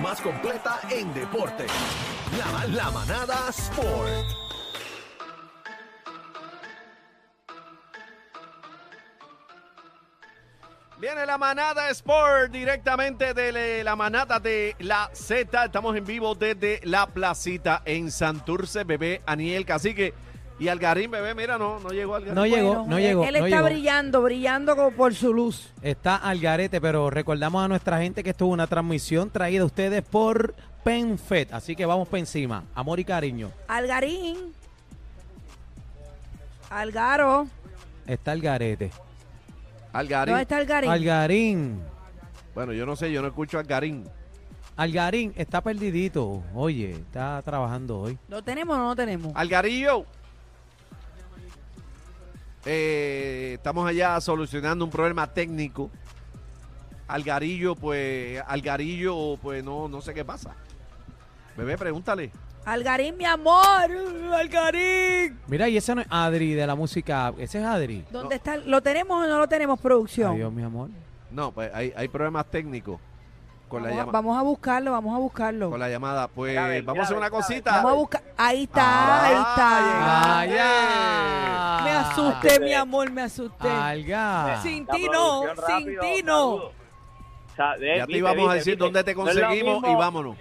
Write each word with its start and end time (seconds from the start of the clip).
más 0.00 0.22
completa 0.22 0.80
en 0.90 1.12
deporte. 1.12 1.66
La, 2.38 2.66
la 2.66 2.90
manada 2.90 3.50
Sport. 3.50 4.24
Viene 10.98 11.26
la 11.26 11.36
manada 11.36 11.90
Sport 11.90 12.52
directamente 12.52 13.34
de 13.34 13.84
la 13.84 13.94
manada 13.96 14.40
de 14.40 14.74
la 14.78 15.10
Z. 15.12 15.66
Estamos 15.66 15.94
en 15.94 16.06
vivo 16.06 16.34
desde 16.34 16.80
la 16.84 17.06
placita 17.06 17.82
en 17.84 18.10
Santurce, 18.10 18.84
bebé 18.84 19.20
Aniel 19.26 19.66
Cacique. 19.66 20.14
Y 20.58 20.68
Algarín, 20.68 21.10
bebé, 21.10 21.34
mira, 21.34 21.58
no, 21.58 21.78
no 21.80 21.90
llegó 21.90 22.14
Algarín. 22.14 22.34
No 22.34 22.46
llegó, 22.46 22.86
no 22.88 22.98
llegó. 22.98 23.24
Él 23.24 23.36
está 23.36 23.48
llegó. 23.48 23.64
brillando, 23.64 24.22
brillando 24.22 24.74
como 24.74 24.90
por 24.90 25.14
su 25.14 25.34
luz. 25.34 25.70
Está 25.82 26.16
al 26.16 26.40
garete, 26.40 26.80
pero 26.80 27.10
recordamos 27.10 27.62
a 27.62 27.68
nuestra 27.68 28.00
gente 28.00 28.24
que 28.24 28.30
esto 28.30 28.46
es 28.46 28.52
una 28.52 28.66
transmisión 28.66 29.30
traída 29.30 29.62
a 29.62 29.66
ustedes 29.66 30.02
por 30.02 30.54
PenFed. 30.82 31.48
Así 31.52 31.76
que 31.76 31.84
vamos 31.84 32.08
para 32.08 32.20
encima. 32.20 32.64
Amor 32.74 32.98
y 33.00 33.04
cariño. 33.04 33.50
Algarín. 33.68 34.54
Algaro. 36.70 37.46
Está 38.06 38.32
el 38.32 38.40
garete. 38.40 38.90
Algarín. 39.92 40.32
¿Dónde 40.32 40.42
está 40.42 40.56
Algarín? 40.56 40.90
Algarín. 40.90 41.80
Bueno, 42.54 42.72
yo 42.72 42.86
no 42.86 42.96
sé, 42.96 43.12
yo 43.12 43.20
no 43.20 43.28
escucho 43.28 43.58
a 43.58 43.60
Algarín. 43.60 44.04
Algarín 44.76 45.34
está 45.36 45.60
perdidito. 45.60 46.42
Oye, 46.54 46.92
está 46.92 47.42
trabajando 47.42 48.00
hoy. 48.00 48.18
¿Lo 48.28 48.42
tenemos 48.42 48.74
o 48.76 48.78
no 48.78 48.88
lo 48.88 48.96
tenemos? 48.96 49.32
Algarillo. 49.34 50.06
Eh, 52.68 53.52
estamos 53.54 53.88
allá 53.88 54.20
solucionando 54.20 54.84
un 54.84 54.90
problema 54.90 55.32
técnico. 55.32 55.88
Algarillo, 57.06 57.76
pues, 57.76 58.42
Algarillo, 58.46 59.36
pues 59.40 59.62
no, 59.62 59.88
no 59.88 60.00
sé 60.00 60.12
qué 60.12 60.24
pasa. 60.24 60.54
Bebé, 61.56 61.78
pregúntale. 61.78 62.32
Algarín, 62.64 63.16
mi 63.16 63.24
amor. 63.24 63.88
Algarín. 64.34 65.38
Mira, 65.46 65.68
y 65.68 65.76
ese 65.76 65.94
no 65.94 66.00
es 66.00 66.08
Adri 66.10 66.54
de 66.54 66.66
la 66.66 66.74
música. 66.74 67.32
Ese 67.38 67.60
es 67.60 67.64
Adri. 67.64 68.04
¿Dónde 68.10 68.34
está? 68.34 68.56
¿Lo 68.56 68.82
tenemos 68.82 69.24
o 69.24 69.28
no 69.28 69.38
lo 69.38 69.46
tenemos, 69.46 69.78
producción? 69.78 70.32
Adiós, 70.32 70.52
mi 70.52 70.64
amor. 70.64 70.90
No, 71.30 71.52
pues 71.52 71.72
hay, 71.72 71.92
hay 71.96 72.08
problemas 72.08 72.46
técnicos 72.50 73.00
con 73.68 73.82
la, 73.82 73.88
Vamos, 73.88 73.98
a, 73.98 74.06
llama- 74.06 74.12
vamos 74.12 74.38
a 74.38 74.42
buscarlo, 74.42 74.92
vamos 74.92 75.14
a 75.14 75.18
buscarlo. 75.18 75.70
con 75.70 75.80
la 75.80 75.88
llamada. 75.88 76.28
Pues 76.28 76.56
vamos 76.84 77.00
a 77.00 77.04
hacer 77.04 77.16
una 77.16 77.30
cosita. 77.30 77.72
Vamos 77.76 77.92
a 77.92 77.94
buscar. 77.94 78.22
Ahí 78.36 78.62
está, 78.64 78.82
Ah, 78.84 79.26
ahí 80.40 80.50
está. 80.50 80.66
Ah. 80.68 81.80
Me 81.84 81.90
asusté, 81.90 82.60
mi 82.60 82.72
amor, 82.74 83.10
me 83.10 83.22
asusté. 83.22 83.68
Alga. 83.68 84.60
Sin 84.62 84.86
La 84.86 84.94
ti 84.94 85.08
no, 85.12 85.42
sin 85.66 85.98
ti 86.00 86.22
no. 86.24 86.70
Ya 87.56 87.74
te 87.76 87.96
viste, 88.06 88.18
íbamos 88.18 88.50
a 88.50 88.54
decir 88.54 88.72
viste. 88.74 88.84
dónde 88.84 89.02
te 89.04 89.14
No 89.14 89.22
conseguimos 89.22 89.82
y 89.88 89.94
vámonos. 89.94 90.36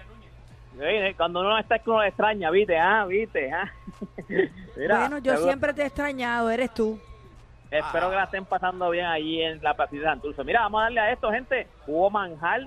Cuando 1.15 1.39
uno 1.39 1.57
está 1.57 1.79
que 1.79 1.89
uno 1.89 2.03
extraña, 2.03 2.49
viste, 2.51 2.77
ah, 2.77 3.05
viste, 3.05 3.51
ah. 3.53 3.71
Mira, 4.75 4.99
Bueno, 4.99 5.17
yo 5.19 5.31
seguro- 5.31 5.47
siempre 5.47 5.73
te 5.73 5.83
he 5.83 5.85
extrañado, 5.85 6.49
eres 6.49 6.73
tú. 6.73 6.99
Espero 7.71 8.09
que 8.09 8.15
la 8.15 8.23
estén 8.25 8.45
pasando 8.45 8.89
bien 8.89 9.05
allí 9.05 9.41
en 9.41 9.61
la 9.63 9.73
Plaza 9.73 9.95
de 9.95 10.03
Santurce. 10.03 10.43
Mira, 10.43 10.61
vamos 10.61 10.79
a 10.81 10.83
darle 10.83 10.99
a 10.99 11.11
esto, 11.11 11.31
gente. 11.31 11.67
Hubo 11.87 12.09
manjar. 12.09 12.61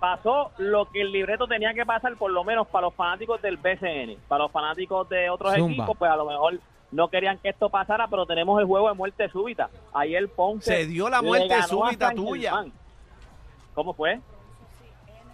Pasó 0.00 0.50
lo 0.58 0.86
que 0.90 1.00
el 1.00 1.10
libreto 1.12 1.46
tenía 1.46 1.72
que 1.72 1.86
pasar, 1.86 2.16
por 2.16 2.30
lo 2.30 2.44
menos 2.44 2.66
para 2.68 2.86
los 2.86 2.94
fanáticos 2.94 3.40
del 3.40 3.56
BCN. 3.56 4.16
Para 4.28 4.44
los 4.44 4.52
fanáticos 4.52 5.08
de 5.08 5.30
otros 5.30 5.54
Zumba. 5.54 5.72
equipos, 5.72 5.96
pues 5.98 6.10
a 6.10 6.16
lo 6.16 6.26
mejor 6.26 6.58
no 6.92 7.08
querían 7.08 7.38
que 7.38 7.48
esto 7.48 7.70
pasara, 7.70 8.06
pero 8.08 8.26
tenemos 8.26 8.60
el 8.60 8.66
juego 8.66 8.88
de 8.88 8.94
muerte 8.94 9.28
súbita. 9.30 9.70
Ayer 9.94 10.28
Ponce. 10.28 10.70
Se 10.76 10.86
dio 10.86 11.08
la 11.08 11.22
muerte 11.22 11.54
a 11.54 11.62
súbita 11.62 12.10
tuya. 12.12 12.50
Germán. 12.50 12.72
¿Cómo 13.74 13.94
fue? 13.94 14.20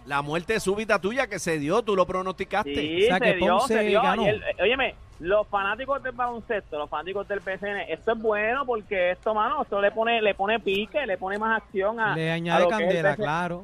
La 0.05 0.21
muerte 0.21 0.59
súbita 0.59 0.99
tuya 0.99 1.27
que 1.27 1.39
se 1.39 1.59
dio, 1.59 1.81
tú 1.81 1.95
lo 1.95 2.05
pronosticaste. 2.05 2.75
Sí, 2.75 3.03
O 3.03 3.07
sea, 3.07 3.17
se 3.19 3.23
que 3.23 3.33
dio, 3.35 3.57
Ponce 3.57 3.73
se 3.73 3.83
dio. 3.83 4.01
ganó. 4.01 4.23
Ayer, 4.23 4.35
eh, 4.57 4.61
óyeme, 4.63 4.95
los 5.19 5.47
fanáticos 5.47 6.03
del 6.03 6.11
baloncesto, 6.13 6.77
los 6.77 6.89
fanáticos 6.89 7.27
del 7.27 7.39
PCN, 7.39 7.85
esto 7.87 8.11
es 8.13 8.21
bueno 8.21 8.65
porque 8.65 9.11
esto, 9.11 9.33
mano, 9.33 9.61
esto 9.61 9.79
le 9.79 9.91
pone, 9.91 10.21
le 10.21 10.35
pone 10.35 10.59
pique, 10.59 11.05
le 11.05 11.17
pone 11.17 11.37
más 11.37 11.61
acción 11.61 11.99
a. 11.99 12.15
Le 12.15 12.31
a 12.31 12.33
añade 12.33 12.63
lo 12.63 12.69
que 12.69 12.73
es 12.75 12.79
el 12.81 12.85
candela, 12.87 13.15
claro. 13.15 13.63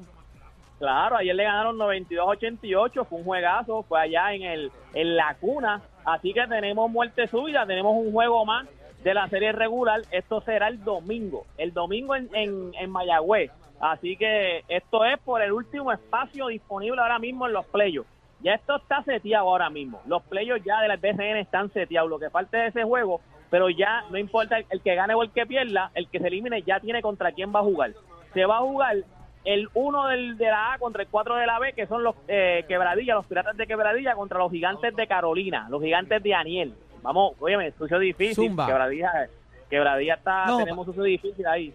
Claro, 0.80 1.18
ayer 1.18 1.36
le 1.36 1.44
ganaron 1.44 1.78
92-88, 1.78 3.06
fue 3.06 3.20
un 3.20 3.26
juegazo, 3.26 3.84
fue 3.84 4.00
allá 4.00 4.34
en 4.34 4.44
el 4.44 4.72
en 4.94 5.18
la 5.18 5.36
cuna, 5.36 5.82
así 6.06 6.34
que 6.34 6.48
tenemos 6.48 6.90
muerte 6.90 7.28
súbita, 7.28 7.66
tenemos 7.66 7.94
un 7.98 8.14
juego 8.14 8.46
más 8.46 8.66
de 9.04 9.14
la 9.14 9.28
serie 9.28 9.52
regular, 9.52 10.02
esto 10.12 10.40
será 10.40 10.70
el 10.70 10.82
domingo, 10.84 11.46
el 11.58 11.74
domingo 11.74 12.16
en, 12.16 12.30
en, 12.34 12.72
en 12.80 12.90
Mayagüez, 12.90 13.52
así 13.82 14.16
que 14.16 14.64
esto 14.70 15.04
es 15.04 15.20
por 15.20 15.42
el 15.42 15.52
último 15.52 15.92
espacio 15.92 16.48
disponible 16.48 17.02
ahora 17.02 17.20
mismo 17.20 17.46
en 17.46 17.54
los 17.54 17.66
playos. 17.66 18.06
Ya 18.42 18.54
esto 18.54 18.78
está 18.78 19.04
seteado 19.04 19.50
ahora 19.50 19.70
mismo, 19.70 20.02
los 20.06 20.24
playos 20.24 20.62
ya 20.64 20.82
de 20.82 20.88
la 20.88 20.96
BCN 20.96 21.40
están 21.40 21.70
seteados, 21.74 22.10
lo 22.10 22.20
que 22.20 22.30
falta 22.30 22.66
es 22.66 22.74
ese 22.74 22.86
juego, 22.86 23.20
pero 23.50 23.70
ya 23.70 24.06
no 24.12 24.18
importa 24.18 24.60
el 24.70 24.82
que 24.82 24.96
gane 24.96 25.14
o 25.14 25.24
el 25.24 25.32
que 25.32 25.46
pierda, 25.46 25.92
el 25.94 26.08
que 26.08 26.20
se 26.20 26.28
elimine 26.28 26.62
ya 26.62 26.80
tiene 26.80 27.02
contra 27.02 27.34
quién 27.34 27.54
va 27.54 27.60
a 27.60 27.64
jugar. 27.64 27.92
Se 28.34 28.46
va 28.46 28.60
a 28.60 28.62
jugar 28.62 28.96
el 29.46 29.70
1 29.74 30.08
del, 30.08 30.38
de 30.38 30.46
la 30.46 30.74
A 30.74 30.78
contra 30.78 31.02
el 31.04 31.08
4 31.10 31.36
de 31.36 31.46
la 31.46 31.60
B, 31.60 31.74
que 31.74 31.88
son 31.88 32.04
los 32.04 32.16
eh, 32.28 32.66
Quebradilla, 32.68 33.16
los 33.16 33.26
Piratas 33.26 33.58
de 33.58 33.68
Quebradilla 33.68 34.16
contra 34.16 34.40
los 34.40 34.52
Gigantes 34.52 34.96
de 34.96 35.08
Carolina, 35.08 35.68
los 35.70 35.82
Gigantes 35.82 36.22
de 36.22 36.34
Aniel. 36.34 36.74
Vamos, 37.02 37.34
óyeme, 37.40 37.72
sucio 37.72 38.00
difícil. 38.00 38.36
Zumba. 38.36 38.68
Quebradilla, 38.68 39.30
Quebradilla 39.70 40.16
está, 40.16 40.46
No, 40.46 40.58
tenemos 40.58 40.86
sucio 40.86 41.04
difícil 41.04 41.46
ahí. 41.48 41.74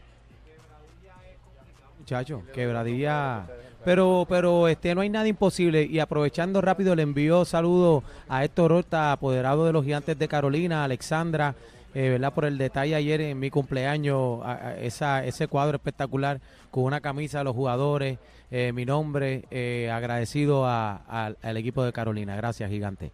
Muchacho, 1.98 2.42
quebradilla. 2.52 3.46
Pero, 3.84 4.26
pero 4.28 4.68
este 4.68 4.94
no 4.94 5.00
hay 5.00 5.08
nada 5.08 5.26
imposible. 5.26 5.82
Y 5.84 6.00
aprovechando 6.00 6.60
rápido, 6.60 6.94
le 6.94 7.02
envío 7.02 7.44
saludos 7.44 8.02
a 8.28 8.44
Héctor 8.44 8.72
Horta, 8.72 9.12
apoderado 9.12 9.64
de 9.64 9.72
los 9.72 9.84
gigantes 9.84 10.18
de 10.18 10.28
Carolina, 10.28 10.82
a 10.82 10.84
Alexandra, 10.84 11.54
eh, 11.94 12.10
¿verdad? 12.10 12.32
Por 12.34 12.44
el 12.44 12.58
detalle 12.58 12.94
ayer 12.94 13.20
en 13.20 13.38
mi 13.38 13.50
cumpleaños, 13.50 14.40
esa, 14.78 15.24
ese 15.24 15.48
cuadro 15.48 15.76
espectacular 15.76 16.40
con 16.70 16.84
una 16.84 17.00
camisa 17.00 17.38
de 17.38 17.44
los 17.44 17.54
jugadores, 17.54 18.18
eh, 18.50 18.72
mi 18.72 18.84
nombre, 18.84 19.44
eh, 19.50 19.90
agradecido 19.90 20.66
a- 20.66 20.96
al 21.42 21.56
equipo 21.56 21.84
de 21.84 21.92
Carolina. 21.92 22.36
Gracias, 22.36 22.68
gigante. 22.70 23.10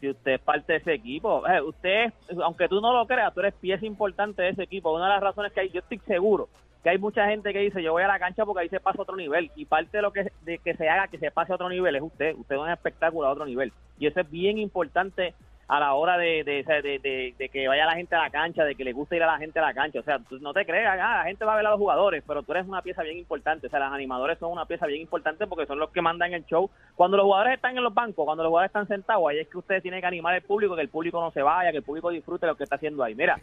Si 0.00 0.08
usted 0.08 0.32
es 0.34 0.40
parte 0.40 0.74
de 0.74 0.78
ese 0.78 0.94
equipo, 0.94 1.44
eh, 1.48 1.60
usted, 1.60 2.12
aunque 2.44 2.68
tú 2.68 2.80
no 2.80 2.92
lo 2.92 3.06
creas, 3.06 3.34
tú 3.34 3.40
eres 3.40 3.54
pieza 3.54 3.84
importante 3.84 4.42
de 4.42 4.50
ese 4.50 4.62
equipo. 4.62 4.94
Una 4.94 5.06
de 5.06 5.14
las 5.14 5.22
razones 5.22 5.52
que 5.52 5.60
hay, 5.60 5.70
yo 5.70 5.80
estoy 5.80 5.98
seguro 6.06 6.48
que 6.84 6.90
hay 6.90 6.98
mucha 6.98 7.26
gente 7.26 7.52
que 7.52 7.58
dice, 7.58 7.82
yo 7.82 7.90
voy 7.90 8.04
a 8.04 8.06
la 8.06 8.20
cancha 8.20 8.44
porque 8.46 8.62
ahí 8.62 8.68
se 8.68 8.78
pasa 8.78 8.98
a 9.00 9.02
otro 9.02 9.16
nivel. 9.16 9.50
Y 9.56 9.64
parte 9.64 9.96
de 9.96 10.02
lo 10.02 10.12
que, 10.12 10.30
de 10.42 10.58
que 10.58 10.74
se 10.76 10.88
haga 10.88 11.08
que 11.08 11.18
se 11.18 11.32
pase 11.32 11.50
a 11.50 11.56
otro 11.56 11.68
nivel 11.68 11.96
es 11.96 12.02
usted. 12.02 12.36
Usted 12.36 12.54
es 12.54 12.60
un 12.62 12.70
espectáculo 12.70 13.26
a 13.26 13.32
otro 13.32 13.44
nivel. 13.44 13.72
Y 13.98 14.06
eso 14.06 14.20
es 14.20 14.30
bien 14.30 14.58
importante 14.58 15.34
a 15.68 15.80
la 15.80 15.92
hora 15.92 16.16
de, 16.16 17.34
que 17.52 17.68
vaya 17.68 17.84
la 17.84 17.94
gente 17.94 18.16
a 18.16 18.22
la 18.22 18.30
cancha, 18.30 18.64
de 18.64 18.74
que 18.74 18.84
le 18.84 18.94
guste 18.94 19.16
ir 19.16 19.22
a 19.22 19.26
la 19.26 19.36
gente 19.36 19.58
a 19.58 19.62
la 19.62 19.74
cancha. 19.74 20.00
O 20.00 20.02
sea, 20.02 20.18
tú 20.18 20.38
no 20.38 20.54
te 20.54 20.64
creas, 20.64 20.98
ah, 20.98 21.18
la 21.18 21.24
gente 21.24 21.44
va 21.44 21.52
a 21.52 21.56
ver 21.56 21.66
a 21.66 21.70
los 21.70 21.78
jugadores, 21.78 22.24
pero 22.26 22.42
tú 22.42 22.52
eres 22.52 22.66
una 22.66 22.80
pieza 22.80 23.02
bien 23.02 23.18
importante. 23.18 23.66
O 23.66 23.70
sea, 23.70 23.78
los 23.78 23.92
animadores 23.92 24.38
son 24.38 24.50
una 24.50 24.64
pieza 24.64 24.86
bien 24.86 25.02
importante 25.02 25.46
porque 25.46 25.66
son 25.66 25.78
los 25.78 25.90
que 25.90 26.00
mandan 26.00 26.32
el 26.32 26.46
show. 26.46 26.70
Cuando 26.94 27.18
los 27.18 27.24
jugadores 27.24 27.56
están 27.56 27.76
en 27.76 27.84
los 27.84 27.92
bancos, 27.92 28.24
cuando 28.24 28.44
los 28.44 28.50
jugadores 28.50 28.70
están 28.70 28.88
sentados, 28.88 29.28
ahí 29.28 29.40
es 29.40 29.48
que 29.48 29.58
usted 29.58 29.82
tiene 29.82 30.00
que 30.00 30.06
animar 30.06 30.34
al 30.34 30.40
público, 30.40 30.74
que 30.74 30.80
el 30.80 30.88
público 30.88 31.20
no 31.20 31.30
se 31.32 31.42
vaya, 31.42 31.70
que 31.70 31.78
el 31.78 31.82
público 31.82 32.08
disfrute 32.08 32.46
lo 32.46 32.56
que 32.56 32.64
está 32.64 32.76
haciendo 32.76 33.04
ahí. 33.04 33.14
Mira, 33.14 33.38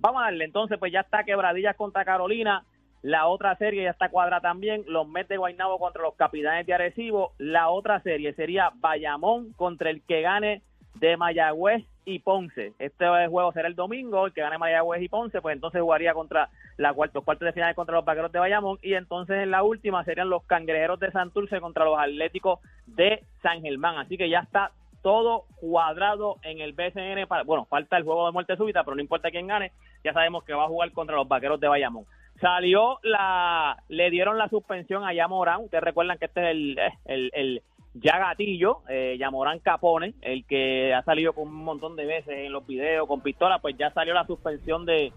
vamos 0.00 0.20
a 0.20 0.24
darle. 0.24 0.46
Entonces, 0.46 0.78
pues 0.78 0.92
ya 0.92 1.00
está 1.00 1.22
Quebradillas 1.22 1.76
contra 1.76 2.04
Carolina. 2.04 2.64
La 3.02 3.28
otra 3.28 3.54
serie 3.54 3.84
ya 3.84 3.90
está 3.90 4.08
cuadrada 4.08 4.40
también. 4.40 4.82
Los 4.88 5.06
Mets 5.06 5.28
de 5.28 5.36
Guaynabo 5.36 5.78
contra 5.78 6.02
los 6.02 6.16
Capitanes 6.16 6.66
de 6.66 6.74
Arecibo. 6.74 7.34
La 7.38 7.68
otra 7.68 8.00
serie 8.00 8.32
sería 8.32 8.72
Bayamón 8.74 9.52
contra 9.52 9.90
el 9.90 10.02
que 10.02 10.22
gane 10.22 10.62
de 10.94 11.16
Mayagüez 11.16 11.84
y 12.04 12.20
Ponce. 12.20 12.72
Este 12.78 13.06
juego 13.28 13.52
será 13.52 13.68
el 13.68 13.74
domingo. 13.74 14.26
El 14.26 14.32
que 14.32 14.40
gane 14.40 14.58
Mayagüez 14.58 15.02
y 15.02 15.08
Ponce, 15.08 15.40
pues 15.40 15.54
entonces 15.54 15.82
jugaría 15.82 16.14
contra 16.14 16.48
la 16.76 16.92
cuartos 16.94 17.24
cuartos 17.24 17.46
de 17.46 17.52
final 17.52 17.74
contra 17.74 17.96
los 17.96 18.04
Vaqueros 18.04 18.32
de 18.32 18.38
Bayamón. 18.38 18.78
Y 18.82 18.94
entonces 18.94 19.42
en 19.42 19.50
la 19.50 19.62
última 19.62 20.04
serían 20.04 20.30
los 20.30 20.44
Cangrejeros 20.44 20.98
de 21.00 21.10
Santurce 21.12 21.60
contra 21.60 21.84
los 21.84 21.98
Atléticos 21.98 22.60
de 22.86 23.22
San 23.42 23.60
Germán. 23.62 23.98
Así 23.98 24.16
que 24.16 24.30
ya 24.30 24.40
está 24.40 24.72
todo 25.02 25.44
cuadrado 25.60 26.36
en 26.42 26.60
el 26.60 26.72
BCN. 26.72 27.26
Para, 27.28 27.44
bueno, 27.44 27.66
falta 27.66 27.96
el 27.96 28.04
juego 28.04 28.26
de 28.26 28.32
muerte 28.32 28.56
súbita, 28.56 28.84
pero 28.84 28.96
no 28.96 29.02
importa 29.02 29.30
quién 29.30 29.46
gane, 29.46 29.72
ya 30.04 30.12
sabemos 30.12 30.44
que 30.44 30.54
va 30.54 30.64
a 30.64 30.68
jugar 30.68 30.92
contra 30.92 31.16
los 31.16 31.28
Vaqueros 31.28 31.60
de 31.60 31.68
Bayamón. 31.68 32.04
Salió 32.40 33.00
la, 33.02 33.82
le 33.88 34.10
dieron 34.10 34.38
la 34.38 34.48
suspensión 34.48 35.04
a 35.04 35.12
Yamorán. 35.12 35.64
Ustedes 35.64 35.82
recuerdan 35.82 36.18
que 36.18 36.26
este 36.26 36.40
es 36.40 36.92
el, 37.06 37.30
el 37.34 37.62
ya 38.00 38.18
gatillo, 38.18 38.82
eh, 38.88 39.16
Yamorán 39.18 39.58
Capone, 39.60 40.14
el 40.20 40.44
que 40.44 40.94
ha 40.94 41.02
salido 41.02 41.32
con 41.32 41.48
un 41.48 41.64
montón 41.64 41.96
de 41.96 42.06
veces 42.06 42.38
en 42.38 42.52
los 42.52 42.66
videos 42.66 43.06
con 43.06 43.20
pistola, 43.20 43.58
pues 43.58 43.76
ya 43.76 43.90
salió 43.92 44.14
la 44.14 44.26
suspensión 44.26 44.84
de, 44.84 45.12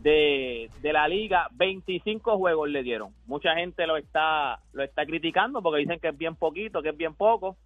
de, 0.00 0.70
de 0.80 0.92
la 0.92 1.08
liga. 1.08 1.48
25 1.52 2.36
juegos 2.38 2.68
le 2.68 2.82
dieron. 2.82 3.12
Mucha 3.26 3.54
gente 3.54 3.86
lo 3.86 3.96
está, 3.96 4.60
lo 4.72 4.82
está 4.82 5.06
criticando 5.06 5.62
porque 5.62 5.80
dicen 5.80 6.00
que 6.00 6.08
es 6.08 6.18
bien 6.18 6.36
poquito, 6.36 6.82
que 6.82 6.90
es 6.90 6.96
bien 6.96 7.14
poco. 7.14 7.56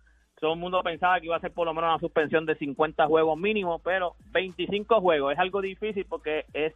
Todo 0.41 0.53
el 0.53 0.59
mundo 0.59 0.83
pensaba 0.83 1.19
que 1.19 1.27
iba 1.27 1.37
a 1.37 1.41
ser 1.41 1.53
por 1.53 1.67
lo 1.67 1.75
menos 1.75 1.91
una 1.91 1.99
suspensión 1.99 2.47
de 2.47 2.55
50 2.55 3.07
juegos 3.07 3.37
mínimo, 3.37 3.81
pero 3.81 4.15
25 4.31 5.01
juegos 5.01 5.33
es 5.33 5.39
algo 5.39 5.61
difícil 5.61 6.07
porque 6.09 6.45
es 6.53 6.75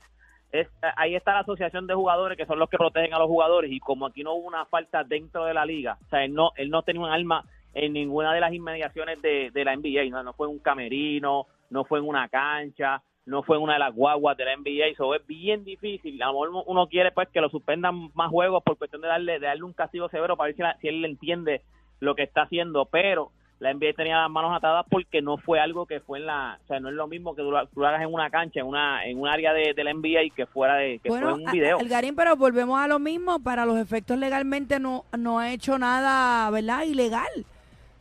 es, 0.52 0.68
ahí 0.96 1.14
está 1.14 1.32
la 1.32 1.40
asociación 1.40 1.86
de 1.86 1.94
jugadores 1.94 2.36
que 2.36 2.44
son 2.44 2.58
los 2.58 2.68
que 2.68 2.76
protegen 2.76 3.14
a 3.14 3.18
los 3.18 3.26
jugadores 3.26 3.72
y 3.72 3.80
como 3.80 4.06
aquí 4.06 4.22
no 4.22 4.34
hubo 4.34 4.46
una 4.46 4.66
falta 4.66 5.02
dentro 5.02 5.46
de 5.46 5.54
la 5.54 5.64
liga, 5.64 5.96
o 6.04 6.08
sea, 6.10 6.24
él 6.24 6.34
no, 6.34 6.52
él 6.56 6.68
no 6.68 6.82
tenía 6.82 7.00
un 7.00 7.08
arma 7.08 7.44
en 7.74 7.92
ninguna 7.92 8.32
de 8.34 8.40
las 8.40 8.52
inmediaciones 8.52 9.20
de, 9.22 9.50
de 9.52 9.64
la 9.64 9.74
NBA. 9.76 10.04
No, 10.10 10.22
no 10.22 10.32
fue 10.32 10.46
en 10.48 10.52
un 10.54 10.58
camerino, 10.58 11.46
no 11.70 11.84
fue 11.84 11.98
en 12.00 12.06
una 12.08 12.28
cancha, 12.28 13.02
no 13.24 13.42
fue 13.42 13.56
en 13.56 13.62
una 13.62 13.74
de 13.74 13.78
las 13.78 13.94
guaguas 13.94 14.36
de 14.36 14.44
la 14.44 14.56
NBA. 14.56 14.86
Eso 14.92 15.14
es 15.14 15.26
bien 15.26 15.64
difícil. 15.64 16.22
A 16.22 16.26
lo 16.26 16.32
mejor 16.32 16.64
uno 16.66 16.86
quiere 16.88 17.12
pues 17.12 17.28
que 17.28 17.40
lo 17.40 17.48
suspendan 17.48 18.10
más 18.14 18.30
juegos 18.30 18.62
por 18.62 18.76
cuestión 18.78 19.00
de 19.02 19.08
darle, 19.08 19.38
de 19.38 19.46
darle 19.46 19.62
un 19.64 19.72
castigo 19.72 20.08
severo 20.08 20.36
para 20.36 20.48
ver 20.48 20.56
si, 20.56 20.62
la- 20.62 20.76
si 20.80 20.88
él 20.88 21.04
entiende 21.04 21.62
lo 22.00 22.14
que 22.14 22.24
está 22.24 22.42
haciendo, 22.42 22.84
pero 22.86 23.30
la 23.60 23.70
NBA 23.72 23.92
tenía 23.94 24.20
las 24.20 24.28
manos 24.28 24.52
atadas 24.56 24.84
porque 24.90 25.22
no 25.22 25.36
fue 25.38 25.60
algo 25.60 25.86
que 25.86 26.00
fue 26.00 26.18
en 26.18 26.26
la, 26.26 26.58
o 26.64 26.66
sea, 26.66 26.80
no 26.80 26.88
es 26.88 26.96
lo 26.96 27.06
mismo 27.06 27.36
que 27.36 27.42
tú, 27.42 27.52
lo- 27.52 27.58
hagas 27.86 28.02
en 28.02 28.12
una 28.12 28.28
cancha, 28.28 28.58
en 28.58 28.66
una 28.66 29.06
en 29.06 29.20
un 29.20 29.28
área 29.28 29.52
de, 29.52 29.72
de 29.72 29.84
la 29.84 29.92
NBA 29.94 30.34
que 30.34 30.46
fuera 30.46 30.74
de 30.74 30.98
que 30.98 31.08
Bueno, 31.08 31.30
fue 31.30 31.40
en 31.42 31.46
un 31.46 31.52
video. 31.52 31.78
Algarín, 31.78 32.16
pero 32.16 32.34
volvemos 32.34 32.76
a 32.80 32.88
lo 32.88 32.98
mismo. 32.98 33.38
Para 33.38 33.64
los 33.64 33.78
efectos 33.78 34.18
legalmente 34.18 34.80
no, 34.80 35.04
no 35.16 35.38
ha 35.38 35.52
hecho 35.52 35.78
nada, 35.78 36.50
¿verdad? 36.50 36.82
Ilegal. 36.82 37.46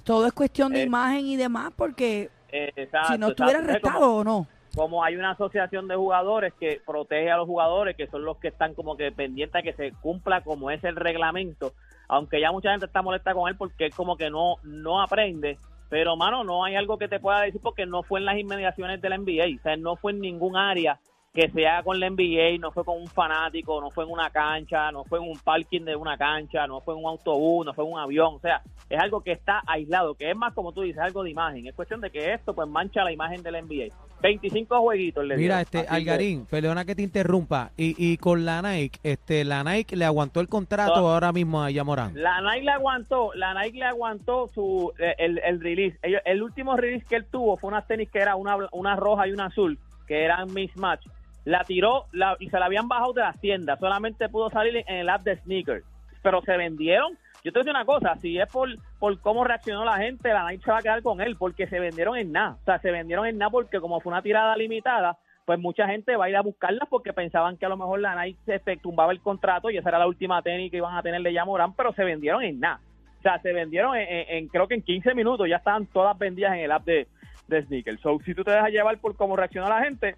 Todo 0.04 0.26
es 0.28 0.34
cuestión 0.34 0.72
de 0.74 0.82
Eh, 0.82 0.86
imagen 0.86 1.26
y 1.26 1.36
demás, 1.38 1.72
porque 1.76 2.30
Eh, 2.52 2.72
exacto, 2.76 3.14
si 3.14 3.20
no 3.20 3.30
estuviera. 3.30 3.60
Es 3.60 3.66
arrestado 3.66 4.16
o 4.16 4.24
no. 4.24 4.48
como 4.76 5.04
hay 5.04 5.16
una 5.16 5.32
asociación 5.32 5.88
de 5.88 5.96
jugadores 5.96 6.54
que 6.60 6.82
protege 6.86 7.30
a 7.30 7.38
los 7.38 7.46
jugadores, 7.48 7.96
que 7.96 8.08
son 8.08 8.24
los 8.24 8.38
que 8.38 8.48
están 8.50 8.74
como 8.74 8.96
que 8.98 9.12
pendientes 9.12 9.56
a 9.60 9.62
que 9.64 9.74
se 9.74 9.92
cumpla 10.02 10.42
como 10.42 10.72
es 10.72 10.84
el 10.84 10.96
reglamento, 10.96 11.74
aunque 12.08 12.40
ya 12.40 12.52
mucha 12.52 12.72
gente 12.72 12.86
está 12.86 13.02
molesta 13.02 13.34
con 13.34 13.50
él 13.50 13.56
porque 13.58 13.86
él 13.88 13.94
como 13.94 14.16
que 14.18 14.30
no, 14.30 14.56
no 14.64 15.02
aprende, 15.02 15.58
pero 15.90 16.16
mano, 16.16 16.44
no 16.46 16.64
hay 16.64 16.76
algo 16.76 16.98
que 16.98 17.10
te 17.10 17.20
pueda 17.20 17.42
decir 17.42 17.60
porque 17.62 17.86
no 17.86 18.02
fue 18.04 18.20
en 18.22 18.26
las 18.26 18.38
inmediaciones 18.38 19.02
de 19.02 19.10
la 19.10 19.18
NBA, 19.18 19.58
o 19.60 19.62
sea, 19.62 19.76
no 19.76 19.98
fue 19.98 20.14
en 20.14 20.22
ningún 20.22 20.56
área 20.56 21.00
que 21.34 21.50
se 21.50 21.66
haga 21.66 21.84
con 21.84 21.98
la 22.00 22.10
NBA, 22.10 22.58
no 22.60 22.72
fue 22.72 22.84
con 22.84 22.98
un 23.00 23.08
fanático, 23.08 23.80
no 23.80 23.90
fue 23.90 24.04
en 24.04 24.12
una 24.12 24.30
cancha, 24.30 24.92
no 24.92 25.06
fue 25.06 25.20
en 25.20 25.30
un 25.30 25.40
parking 25.40 25.82
de 25.86 25.96
una 25.96 26.18
cancha, 26.18 26.68
no 26.68 26.82
fue 26.82 26.94
en 26.94 27.00
un 27.06 27.10
autobús, 27.10 27.66
no 27.66 27.74
fue 27.74 27.86
en 27.86 27.94
un 27.94 28.00
avión, 28.00 28.34
o 28.36 28.40
sea, 28.40 28.62
es 28.90 29.00
algo 29.00 29.22
que 29.22 29.32
está 29.32 29.62
aislado, 29.66 30.14
que 30.16 30.30
es 30.30 30.36
más 30.36 30.54
como 30.54 30.74
tú 30.74 30.82
dices, 30.82 31.00
algo 31.02 31.24
de 31.24 31.30
imagen, 31.32 31.66
es 31.68 31.74
cuestión 31.74 32.02
de 32.02 32.10
que 32.10 32.34
esto 32.34 32.54
pues 32.54 32.68
mancha 32.68 33.06
la 33.06 33.14
imagen 33.14 33.42
de 33.44 33.52
la 33.52 33.62
NBA. 33.62 33.94
25 34.22 34.82
jueguitos 34.82 35.24
le 35.26 35.38
Mira, 35.38 35.62
este 35.62 35.80
así 35.80 35.88
que- 35.88 35.96
Algarín, 35.96 36.46
perdona 36.48 36.84
que 36.86 36.96
te 36.96 37.02
interrumpa. 37.02 37.72
Y, 37.78 37.96
y 37.98 38.18
con 38.18 38.44
la 38.46 38.62
Nike, 38.62 39.00
este, 39.02 39.46
la 39.46 39.64
Nike 39.64 39.96
le 39.96 40.04
aguantó 40.06 40.42
el 40.42 40.50
contrato 40.50 40.94
ahora 41.10 41.32
mismo 41.32 41.64
a 41.64 41.72
Yamorán. 41.72 42.12
La 42.14 42.40
Nike 42.42 42.66
le 42.66 42.72
aguantó, 42.72 43.32
la 43.36 43.54
Nike 43.54 43.80
le 43.80 43.86
aguantó 43.86 44.48
su 44.54 44.92
eh, 45.00 45.16
el, 45.18 45.40
el 45.40 45.62
release. 45.62 45.98
Ellos- 46.04 46.22
el 46.26 46.44
último 46.44 46.76
release 46.76 47.06
que 47.10 47.16
él 47.16 47.26
tuvo 47.32 47.56
fue 47.58 47.70
unas 47.70 47.88
tenis 47.88 48.12
que 48.12 48.20
era 48.20 48.36
una, 48.36 48.58
una 48.74 48.96
roja 48.98 49.28
y 49.28 49.32
una 49.32 49.46
azul, 49.46 49.80
que 50.06 50.24
eran 50.26 50.54
mismatch. 50.54 51.04
La 51.46 51.64
tiró 51.64 52.06
la, 52.12 52.36
y 52.40 52.50
se 52.50 52.60
la 52.60 52.66
habían 52.66 52.88
bajado 52.88 53.14
de 53.14 53.22
las 53.22 53.40
tiendas. 53.40 53.80
Solamente 53.80 54.30
pudo 54.30 54.50
salir 54.50 54.78
en 54.88 54.96
el 54.98 55.10
app 55.10 55.24
de 55.24 55.38
sneakers. 55.38 55.86
Pero 56.22 56.42
se 56.42 56.56
vendieron. 56.58 57.18
Yo 57.44 57.52
te 57.52 57.60
decir 57.60 57.72
una 57.72 57.86
cosa, 57.86 58.16
si 58.18 58.38
es 58.38 58.48
por, 58.48 58.70
por 59.00 59.20
cómo 59.20 59.44
reaccionó 59.44 59.84
la 59.84 59.98
gente, 59.98 60.32
la 60.32 60.48
Nike 60.48 60.64
se 60.64 60.72
va 60.72 60.78
a 60.78 60.82
quedar 60.84 61.02
con 61.02 61.20
él, 61.22 61.36
porque 61.38 61.66
se 61.66 61.80
vendieron 61.80 62.16
en 62.16 62.32
nada. 62.32 62.58
O 62.62 62.66
sea, 62.66 62.78
se 62.78 62.92
vendieron 62.92 63.26
en 63.26 63.40
nada 63.40 63.50
porque 63.50 63.80
como 63.80 64.00
fue 64.00 64.12
una 64.12 64.22
tirada 64.22 64.56
limitada, 64.56 65.18
pues 65.46 65.58
mucha 65.58 65.88
gente 65.88 66.16
va 66.16 66.26
a 66.26 66.30
ir 66.30 66.38
a 66.38 66.42
buscarlas 66.44 66.88
porque 66.88 67.14
pensaban 67.14 67.58
que 67.58 67.66
a 67.66 67.70
lo 67.70 67.78
mejor 67.78 68.00
la 68.00 68.16
Nike 68.24 68.40
se 68.46 68.78
tumbaba 68.78 69.12
el 69.12 69.22
contrato 69.22 69.72
y 69.72 69.78
esa 69.78 69.90
era 69.90 69.98
la 69.98 70.06
última 70.08 70.40
tenis 70.44 70.70
que 70.70 70.78
iban 70.78 70.96
a 70.96 71.02
tener 71.02 71.24
de 71.24 71.34
Yamorán, 71.34 71.74
pero 71.74 71.92
se 71.94 72.04
vendieron 72.04 72.44
en 72.44 72.60
nada. 72.60 72.80
O 73.18 73.22
sea, 73.24 73.40
se 73.40 73.52
vendieron 73.52 73.96
en, 73.96 74.08
en- 74.08 74.26
en- 74.38 74.48
creo 74.48 74.68
que 74.68 74.76
en 74.76 74.84
15 74.84 75.16
minutos 75.16 75.48
ya 75.50 75.56
estaban 75.56 75.88
todas 75.88 76.16
vendidas 76.20 76.54
en 76.54 76.60
el 76.60 76.72
app 76.72 76.86
de, 76.86 77.08
de 77.48 77.64
Sneakers. 77.64 78.02
So, 78.02 78.20
si 78.24 78.36
tú 78.36 78.44
te 78.44 78.52
dejas 78.52 78.70
llevar 78.70 79.00
por 79.00 79.16
cómo 79.16 79.36
reacciona 79.36 79.68
la 79.68 79.84
gente, 79.84 80.16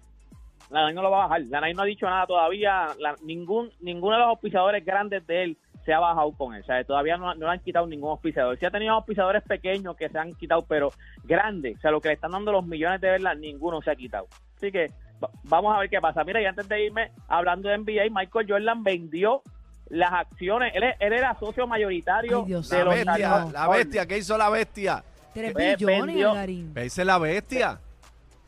la 0.74 0.82
Nike 0.86 0.94
no 0.96 1.02
lo 1.02 1.10
va 1.10 1.24
a 1.24 1.28
bajar. 1.28 1.42
La 1.48 1.60
Nike 1.60 1.74
no 1.74 1.82
ha 1.82 1.86
dicho 1.86 2.06
nada 2.06 2.26
todavía. 2.26 2.88
La- 2.98 3.14
ningún 3.22 3.70
ninguno 3.80 4.14
de 4.16 4.20
los 4.20 4.28
auspiciadores 4.30 4.84
grandes 4.84 5.26
de 5.26 5.42
él 5.44 5.58
se 5.84 5.92
ha 5.92 6.00
bajado 6.00 6.32
con 6.32 6.54
él. 6.54 6.62
O 6.62 6.64
sea, 6.66 6.82
todavía 6.84 7.16
no, 7.16 7.34
no 7.34 7.46
le 7.46 7.52
han 7.52 7.60
quitado 7.60 7.86
ningún 7.86 8.10
auspiciador. 8.10 8.58
Sí 8.58 8.64
ha 8.66 8.70
tenido 8.70 8.94
auspiciadores 8.94 9.42
pequeños 9.42 9.96
que 9.96 10.08
se 10.08 10.18
han 10.18 10.32
quitado, 10.34 10.62
pero 10.66 10.90
grandes. 11.24 11.76
O 11.78 11.80
sea, 11.80 11.90
lo 11.90 12.00
que 12.00 12.08
le 12.08 12.14
están 12.14 12.30
dando 12.32 12.52
los 12.52 12.66
millones 12.66 13.00
de 13.00 13.08
verlas, 13.10 13.38
ninguno 13.38 13.80
se 13.82 13.90
ha 13.90 13.94
quitado. 13.96 14.26
Así 14.56 14.72
que 14.72 14.86
va- 15.22 15.30
vamos 15.44 15.76
a 15.76 15.80
ver 15.80 15.90
qué 15.90 16.00
pasa. 16.00 16.24
Mira, 16.24 16.40
y 16.42 16.46
antes 16.46 16.68
de 16.68 16.84
irme, 16.86 17.10
hablando 17.28 17.68
de 17.68 17.74
NBA, 17.76 18.04
Michael 18.10 18.46
Jordan 18.48 18.82
vendió 18.82 19.42
las 19.90 20.12
acciones. 20.12 20.72
Él, 20.74 20.84
él 20.98 21.12
era 21.12 21.38
socio 21.38 21.66
mayoritario 21.66 22.40
Ay, 22.40 22.44
Dios 22.46 22.68
de 22.70 22.78
La 22.78 22.84
los 22.84 22.94
bestia, 22.94 23.44
la 23.52 23.68
bestia, 23.68 24.06
¿qué 24.06 24.18
hizo 24.18 24.38
la 24.38 24.48
bestia? 24.48 25.04
Tres 25.34 25.52
Eh, 25.58 25.76
billones, 25.76 26.24
Algarín. 26.24 26.72
Esa 26.76 27.02
es 27.02 27.06
la 27.06 27.18
bestia. 27.18 27.78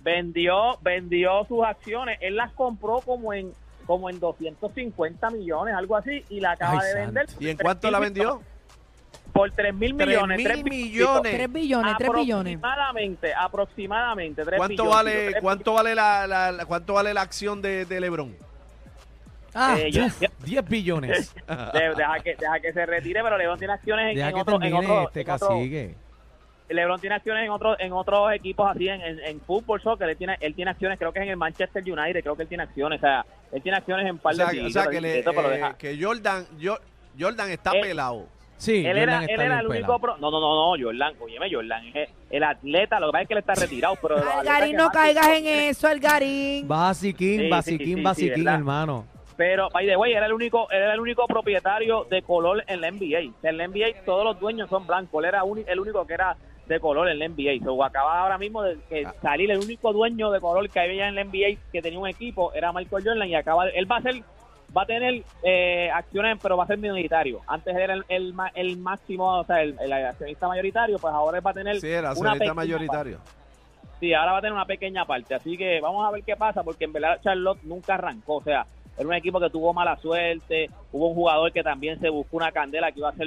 Vendió 0.06 0.78
vendió 0.82 1.44
sus 1.48 1.64
acciones 1.64 2.16
él 2.20 2.36
las 2.36 2.52
compró 2.52 3.00
como 3.00 3.32
en 3.34 3.52
como 3.88 4.08
en 4.08 4.20
250 4.20 5.30
millones 5.30 5.74
algo 5.74 5.96
así 5.96 6.24
y 6.28 6.38
la 6.40 6.52
acaba 6.52 6.80
Ay, 6.80 6.88
de 6.88 6.94
vender. 7.00 7.26
¿Y 7.40 7.48
en 7.48 7.56
cuánto 7.56 7.90
la 7.90 7.98
vendió? 7.98 8.40
por 9.32 9.50
3 9.50 9.74
mil 9.74 9.96
Tres 9.96 10.08
millones 10.08 10.36
mil 10.38 10.46
tres 10.46 10.64
millones. 10.64 11.32
Tres 11.34 11.52
billones, 11.52 11.94
tres 11.98 12.10
billones. 12.14 12.58
aproximadamente 12.58 13.34
aproximadamente 13.34 14.44
tres 14.44 14.56
¿Cuánto 14.56 14.84
billones, 14.84 14.94
vale, 14.94 15.40
cuánto 15.42 15.72
vale 15.74 15.94
la, 15.94 16.26
la- 16.26 16.52
la- 16.52 16.64
cuánto 16.66 16.94
vale 16.94 17.12
la 17.12 17.20
acción 17.22 17.60
de, 17.60 17.84
de 17.84 18.00
LeBron? 18.00 18.34
Ah, 19.54 19.76
Eh, 19.78 19.90
yo- 19.90 20.06
uf, 20.06 20.22
10 20.44 20.68
billones. 20.68 21.34
de- 21.72 21.94
deja 21.96 22.18
que 22.22 22.34
deja 22.36 22.60
que 22.60 22.72
se 22.72 22.86
retire 22.86 23.22
pero 23.22 23.36
LeBron 23.36 23.58
tiene 23.58 23.74
acciones 23.74 24.10
en, 24.10 24.16
Deja 24.16 24.28
en 24.28 24.34
que 24.36 24.40
otro, 24.40 24.54
en 24.54 24.60
termine 24.62 24.78
otro- 24.86 25.02
este 25.08 25.20
en 25.22 25.30
otro- 25.30 25.48
cacique. 25.48 25.94
LeBron 26.68 27.00
tiene 27.00 27.16
acciones 27.16 27.44
en 27.44 27.50
otros 27.50 27.76
en 27.78 27.92
otros 27.92 28.32
equipos 28.32 28.68
así 28.70 28.88
en, 28.88 29.00
en, 29.00 29.18
en 29.20 29.40
fútbol 29.40 29.80
soccer 29.80 30.08
él 30.08 30.16
tiene 30.16 30.36
él 30.40 30.54
tiene 30.54 30.70
acciones 30.72 30.98
creo 30.98 31.12
que 31.12 31.20
es 31.20 31.24
en 31.24 31.30
el 31.30 31.36
Manchester 31.36 31.82
United 31.82 32.22
creo 32.22 32.36
que 32.36 32.42
él 32.42 32.48
tiene 32.48 32.62
acciones 32.64 32.98
o 32.98 33.00
sea 33.00 33.24
él 33.52 33.62
tiene 33.62 33.78
acciones 33.78 34.06
en 34.06 34.18
par 34.18 34.34
O 34.34 34.36
de 34.36 34.42
sea, 34.44 34.52
que- 34.52 34.60
o 34.66 34.70
sea, 34.70 34.86
que, 34.88 35.00
le- 35.00 35.18
eh, 35.20 35.22
deja- 35.24 35.74
que 35.78 36.02
Jordan, 36.02 36.46
yo- 36.58 36.78
Jordan 37.18 37.50
está 37.50 37.70
Eh, 37.72 37.80
pelado. 37.80 38.26
Sí, 38.58 38.78
él 38.86 38.96
era, 38.96 39.18
Jordan 39.20 39.30
él 39.30 39.40
era 39.40 39.60
el 39.60 39.66
único 39.66 39.98
pro- 39.98 40.16
no 40.16 40.30
no 40.30 40.40
no 40.40 40.76
no 40.76 40.82
Jordan 40.82 41.14
óyeme 41.20 41.52
Jordan 41.52 41.84
es 41.94 42.08
el 42.30 42.42
atleta 42.42 42.98
lo 42.98 43.08
que 43.08 43.12
pasa 43.12 43.22
es 43.22 43.28
que 43.28 43.34
él 43.34 43.38
está 43.40 43.54
retirado 43.54 43.96
pero 44.00 44.16
de 44.16 44.22
Algarín, 44.30 44.76
no 44.76 44.90
caigas 44.90 45.28
en 45.28 45.46
eso, 45.46 45.86
Algarín. 45.88 46.66
Basiquín, 46.66 47.40
Sí, 47.42 47.48
basiquín, 47.50 47.78
sí, 47.78 47.84
sí, 47.92 47.94
sí, 47.96 48.02
basiquín, 48.02 48.48
hermano. 48.48 49.06
pero 49.36 49.68
by 49.68 49.86
the 49.86 49.94
way 49.96 50.14
era 50.14 50.24
el 50.24 50.32
único 50.32 50.70
él 50.70 50.78
era 50.82 50.94
el 50.94 51.00
único 51.00 51.26
propietario 51.26 52.04
de 52.04 52.22
color 52.22 52.64
en 52.66 52.80
la 52.80 52.88
NBA 52.90 53.30
en 53.42 53.56
la 53.58 53.64
NBA 53.68 54.04
todos 54.06 54.24
los 54.24 54.40
dueños 54.40 54.70
son 54.70 54.86
blancos 54.86 55.22
él 55.22 55.28
era 55.28 55.42
el 55.66 55.78
único 55.78 56.06
que 56.06 56.14
era 56.14 56.34
de 56.66 56.80
color 56.80 57.08
en 57.08 57.18
la 57.18 57.28
NBA 57.28 57.64
so, 57.64 57.82
acaba 57.84 58.20
ahora 58.22 58.38
mismo 58.38 58.62
de 58.62 58.76
que 58.88 59.06
Ah. 59.06 59.14
salir 59.22 59.50
el 59.50 59.58
único 59.58 59.92
dueño 59.92 60.30
de 60.30 60.40
color 60.40 60.68
que 60.68 60.80
había 60.80 61.08
en 61.08 61.14
la 61.14 61.22
NBA 61.24 61.58
que 61.72 61.80
tenía 61.82 61.98
un 61.98 62.08
equipo 62.08 62.52
era 62.54 62.72
Michael 62.72 63.04
Jordan 63.04 63.28
y 63.28 63.34
acaba 63.34 63.68
él 63.68 63.90
va 63.90 63.98
a 63.98 64.02
ser 64.02 64.16
va 64.76 64.82
a 64.82 64.86
tener 64.86 65.22
eh, 65.44 65.90
acciones 65.94 66.38
pero 66.42 66.56
va 66.56 66.64
a 66.64 66.66
ser 66.66 66.78
minoritario 66.78 67.40
antes 67.46 67.74
era 67.76 67.94
el, 67.94 68.04
el, 68.08 68.34
el 68.54 68.76
máximo 68.78 69.38
o 69.38 69.44
sea 69.44 69.62
el, 69.62 69.76
el 69.80 69.92
accionista 69.92 70.48
mayoritario 70.48 70.98
pues 70.98 71.14
ahora 71.14 71.38
él 71.38 71.46
va 71.46 71.50
a 71.52 71.54
tener 71.54 71.80
Sí, 71.80 71.86
una 71.92 72.10
accionista 72.10 72.54
mayoritario. 72.54 73.18
Sí, 74.00 74.12
ahora 74.12 74.32
va 74.32 74.38
a 74.38 74.40
tener 74.42 74.52
una 74.52 74.66
pequeña 74.66 75.06
parte. 75.06 75.34
Así 75.34 75.56
que 75.56 75.80
vamos 75.80 76.06
a 76.06 76.10
ver 76.10 76.22
qué 76.22 76.36
pasa, 76.36 76.62
porque 76.62 76.84
en 76.84 76.92
verdad 76.92 77.18
Charlotte 77.22 77.62
nunca 77.62 77.94
arrancó. 77.94 78.34
O 78.36 78.42
sea, 78.42 78.66
era 78.94 79.08
un 79.08 79.14
equipo 79.14 79.40
que 79.40 79.48
tuvo 79.48 79.72
mala 79.72 79.96
suerte. 79.96 80.68
Hubo 80.92 81.08
un 81.08 81.14
jugador 81.14 81.50
que 81.50 81.62
también 81.62 81.98
se 81.98 82.10
buscó 82.10 82.36
una 82.36 82.52
candela 82.52 82.92
que 82.92 82.98
iba 82.98 83.08
a 83.08 83.14
ser, 83.14 83.26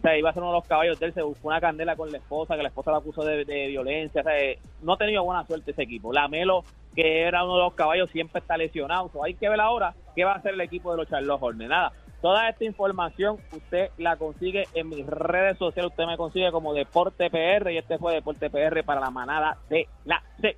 o 0.00 0.02
sea, 0.02 0.16
iba 0.16 0.30
a 0.30 0.32
ser 0.32 0.42
uno 0.42 0.52
de 0.52 0.58
los 0.58 0.66
caballos 0.66 0.98
de 0.98 1.06
él. 1.06 1.12
Se 1.12 1.20
buscó 1.20 1.48
una 1.48 1.60
candela 1.60 1.94
con 1.94 2.10
la 2.10 2.16
esposa, 2.16 2.56
que 2.56 2.62
la 2.62 2.68
esposa 2.68 2.90
lo 2.90 2.96
acusó 2.96 3.22
de, 3.22 3.44
de 3.44 3.66
violencia. 3.66 4.22
O 4.22 4.24
sea, 4.24 4.38
eh, 4.40 4.58
no 4.80 4.94
ha 4.94 4.96
tenido 4.96 5.22
buena 5.22 5.46
suerte 5.46 5.72
ese 5.72 5.82
equipo. 5.82 6.10
La 6.10 6.26
Melo, 6.26 6.64
que 6.94 7.20
era 7.20 7.44
uno 7.44 7.56
de 7.56 7.64
los 7.64 7.74
caballos, 7.74 8.08
siempre 8.08 8.40
está 8.40 8.56
lesionado. 8.56 9.10
Hay 9.22 9.34
que 9.34 9.50
ver 9.50 9.60
ahora 9.60 9.94
qué 10.16 10.24
va 10.24 10.32
a 10.32 10.36
hacer 10.36 10.54
el 10.54 10.60
equipo 10.62 10.90
de 10.90 10.96
los 10.96 11.08
Charlotte 11.08 11.42
Hornets. 11.42 11.68
Nada. 11.68 11.92
Toda 12.22 12.48
esta 12.48 12.64
información 12.64 13.36
usted 13.52 13.90
la 13.98 14.16
consigue 14.16 14.64
en 14.74 14.88
mis 14.88 15.06
redes 15.06 15.58
sociales. 15.58 15.90
Usted 15.90 16.06
me 16.06 16.16
consigue 16.16 16.50
como 16.50 16.72
Deporte 16.72 17.28
PR 17.28 17.70
y 17.70 17.76
este 17.76 17.98
fue 17.98 18.14
Deporte 18.14 18.48
PR 18.48 18.82
para 18.84 19.00
la 19.00 19.10
manada 19.10 19.58
de 19.68 19.86
la 20.06 20.22
C. 20.40 20.56